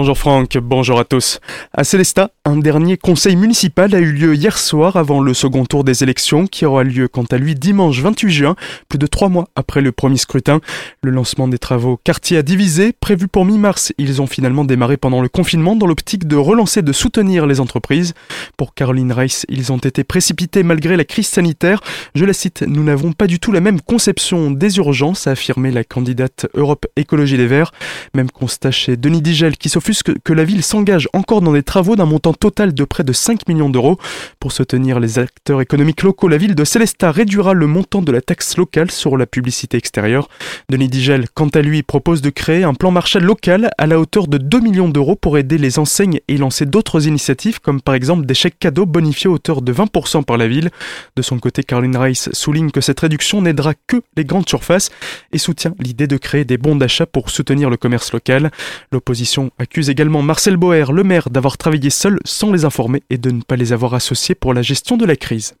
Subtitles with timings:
[0.00, 1.40] Bonjour Franck, bonjour à tous.
[1.72, 5.82] À Célestat, un dernier conseil municipal a eu lieu hier soir avant le second tour
[5.82, 8.54] des élections qui aura lieu quant à lui dimanche 28 juin,
[8.88, 10.60] plus de trois mois après le premier scrutin.
[11.02, 15.20] Le lancement des travaux quartier à diviser, prévu pour mi-mars, ils ont finalement démarré pendant
[15.20, 18.14] le confinement dans l'optique de relancer, de soutenir les entreprises.
[18.56, 21.80] Pour Caroline Reiss, ils ont été précipités malgré la crise sanitaire.
[22.14, 25.72] Je la cite, nous n'avons pas du tout la même conception des urgences, a affirmé
[25.72, 27.72] la candidate Europe Écologie des Verts.
[28.14, 31.96] Même constat chez Denis Digel qui s'offre que, la ville s'engage encore dans des travaux
[31.96, 33.98] d'un montant total de près de 5 millions d'euros.
[34.38, 38.20] Pour soutenir les acteurs économiques locaux, la ville de Célestat réduira le montant de la
[38.20, 40.28] taxe locale sur la publicité extérieure.
[40.68, 44.28] Denis Digel, quant à lui, propose de créer un plan Marshall local à la hauteur
[44.28, 48.26] de 2 millions d'euros pour aider les enseignes et lancer d'autres initiatives comme par exemple
[48.26, 50.70] des chèques cadeaux bonifiés à hauteur de 20% par la ville.
[51.16, 54.90] De son côté, Caroline Rice souligne que cette réduction n'aidera que les grandes surfaces
[55.32, 58.50] et soutient l'idée de créer des bons d'achat pour soutenir le commerce local.
[58.92, 63.30] L'opposition accuse également Marcel Boer, le maire, d'avoir travaillé seul sans les informer et de
[63.30, 65.54] ne pas les avoir associés pour la gestion de la crise.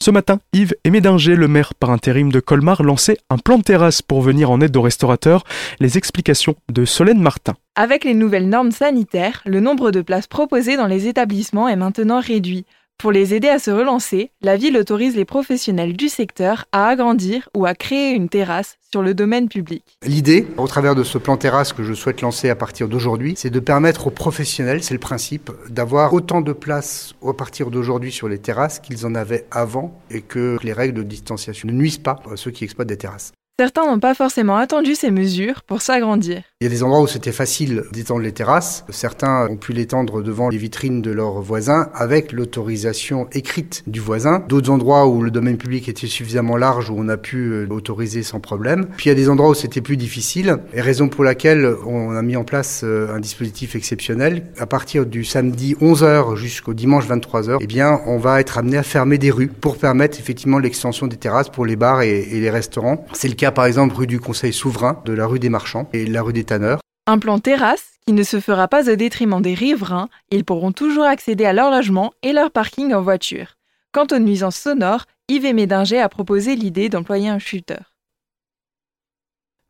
[0.00, 4.02] Ce matin, Yves Médinger, le maire par intérim de Colmar, lançait un plan de terrasse
[4.02, 5.44] pour venir en aide aux restaurateurs.
[5.80, 7.54] Les explications de Solène Martin.
[7.76, 12.20] Avec les nouvelles normes sanitaires, le nombre de places proposées dans les établissements est maintenant
[12.20, 12.66] réduit.
[12.98, 17.50] Pour les aider à se relancer, la ville autorise les professionnels du secteur à agrandir
[17.54, 19.98] ou à créer une terrasse sur le domaine public.
[20.02, 23.50] L'idée, au travers de ce plan terrasse que je souhaite lancer à partir d'aujourd'hui, c'est
[23.50, 28.30] de permettre aux professionnels, c'est le principe, d'avoir autant de places à partir d'aujourd'hui sur
[28.30, 32.22] les terrasses qu'ils en avaient avant et que les règles de distanciation ne nuisent pas
[32.32, 33.32] à ceux qui exploitent des terrasses.
[33.58, 36.42] Certains n'ont pas forcément attendu ces mesures pour s'agrandir.
[36.60, 38.84] Il y a des endroits où c'était facile d'étendre les terrasses.
[38.90, 44.44] Certains ont pu l'étendre devant les vitrines de leurs voisins avec l'autorisation écrite du voisin.
[44.46, 48.22] D'autres endroits où le domaine public était suffisamment large où on a pu euh, l'autoriser
[48.22, 48.88] sans problème.
[48.98, 52.14] Puis il y a des endroits où c'était plus difficile et raison pour laquelle on
[52.14, 54.44] a mis en place euh, un dispositif exceptionnel.
[54.58, 58.82] À partir du samedi 11h jusqu'au dimanche 23h, eh bien, on va être amené à
[58.82, 62.50] fermer des rues pour permettre effectivement l'extension des terrasses pour les bars et, et les
[62.50, 63.06] restaurants.
[63.14, 66.06] C'est le cas par exemple rue du Conseil souverain, de la rue des Marchands et
[66.06, 66.80] la rue des Tanneurs.
[67.06, 71.04] Un plan terrasse qui ne se fera pas au détriment des riverains, ils pourront toujours
[71.04, 73.56] accéder à leur logement et leur parking en voiture.
[73.92, 77.94] Quant aux nuisances sonores, Yves Médinger a proposé l'idée d'employer un chuteur.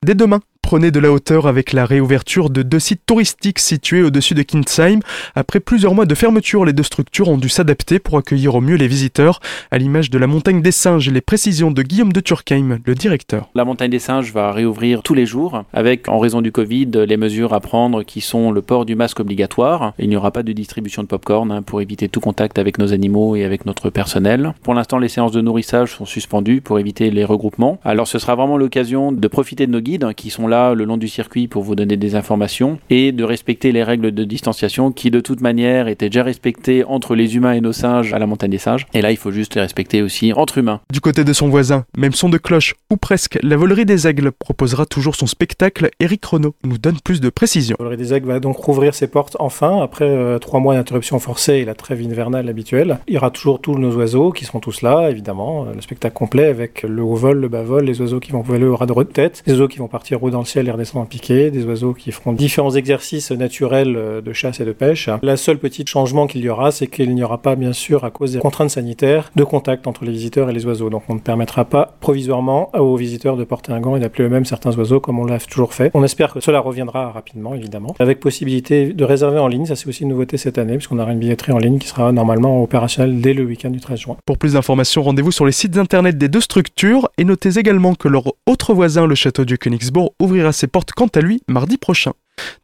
[0.05, 4.35] Dès demain, prenez de la hauteur avec la réouverture de deux sites touristiques situés au-dessus
[4.35, 4.99] de Kinsheim.
[5.37, 8.75] Après plusieurs mois de fermeture, les deux structures ont dû s'adapter pour accueillir au mieux
[8.75, 9.39] les visiteurs,
[9.71, 13.49] à l'image de la montagne des singes, les précisions de Guillaume de Turkheim, le directeur.
[13.55, 17.17] La montagne des singes va réouvrir tous les jours, avec, en raison du Covid, les
[17.17, 19.93] mesures à prendre qui sont le port du masque obligatoire.
[20.01, 22.93] Il n'y aura pas de distribution de popcorn hein, pour éviter tout contact avec nos
[22.93, 24.53] animaux et avec notre personnel.
[24.65, 27.79] Pour l'instant, les séances de nourrissage sont suspendues pour éviter les regroupements.
[27.85, 30.85] Alors ce sera vraiment l'occasion de profiter de nos guides hein, qui sont là le
[30.85, 34.93] long du circuit pour vous donner des informations et de respecter les règles de distanciation
[34.93, 38.27] qui de toute manière étaient déjà respectées entre les humains et nos singes à la
[38.27, 38.87] montagne des singes.
[38.95, 40.81] Et là, il faut juste les respecter aussi entre humains.
[40.93, 44.33] Du côté de son voisin, même son de cloche ou presque, la volerie des aigles
[44.33, 45.91] proposera toujours son spectacle.
[46.01, 47.77] Eric Renault nous donne plus de précisions.
[47.79, 51.19] La volerie des aigles va donc rouvrir ses portes enfin après euh, trois mois d'interruption
[51.19, 52.99] forcée et la trêve hivernale habituelle.
[53.09, 55.67] Il y aura toujours tous nos oiseaux qui seront tous là, évidemment.
[55.75, 58.65] Le spectacle complet avec le haut vol, le bas vol, les oiseaux qui vont voler
[58.65, 61.05] au ras de tête, les oiseaux qui vont partir haut dans le ciel et redescendre
[61.05, 65.09] en piqué, des oiseaux qui feront différents exercices naturels euh, de chasse et de pêche.
[65.23, 68.11] La seule petite changement qu'il y aura, c'est qu'il n'y aura pas, bien sûr, à
[68.11, 70.91] cause des contraintes sanitaires, de contact entre les visiteurs et les oiseaux.
[70.91, 74.45] Donc on ne permettra pas provisoirement aux visiteurs de porter un gant et d'appeler eux-mêmes
[74.45, 75.91] certains oiseaux comme on l'a toujours fait.
[75.95, 79.67] On espère que cela reviendra rapidement, évidemment, avec possibilité de réserver en ligne.
[79.67, 82.13] Ça, c'est aussi une nouveauté cette année, puisqu'on aura une billetterie en ligne qui sera
[82.13, 84.17] normalement opérationnelle dès le week-end du 13 juin.
[84.25, 88.09] Pour plus d'informations, rendez-vous sur les sites internet des deux structures et notez également que
[88.09, 92.13] leur autre voisin, le château du Königsbourg, ouvrira ses portes quant à lui mardi prochain.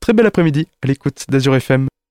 [0.00, 1.86] Très bel après-midi à l'écoute d'Azur FM.